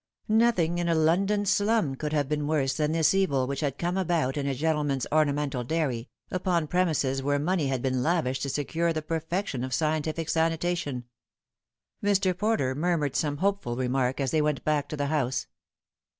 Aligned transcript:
Nothing 0.27 0.79
in 0.79 0.89
a 0.89 0.95
London 0.95 1.45
slum 1.45 1.93
could 1.93 2.11
have 2.11 2.27
been 2.27 2.47
worse 2.47 2.73
than 2.73 2.91
this 2.91 3.13
evil 3.13 3.45
which 3.45 3.59
had 3.59 3.77
come 3.77 3.97
about 3.97 4.35
in 4.35 4.47
a 4.47 4.55
gentleman's 4.55 5.05
ornamental 5.11 5.63
dai^y, 5.63 6.07
upon 6.31 6.67
prenrises 6.67 7.21
where 7.21 7.37
money 7.37 7.67
had 7.67 7.83
been 7.83 8.01
lavished 8.01 8.41
to 8.41 8.49
secure 8.49 8.93
the 8.93 9.03
perfection 9.03 9.63
of 9.63 9.75
scientific 9.75 10.27
sanitation. 10.27 11.03
Mr. 12.03 12.35
Porter 12.35 12.73
murmured 12.73 13.15
some 13.15 13.37
hopeful 13.37 13.75
remark 13.75 14.19
as 14.19 14.31
they 14.31 14.41
went 14.41 14.63
back 14.63 14.89
to 14.89 14.97
the 14.97 15.05
house. 15.05 15.45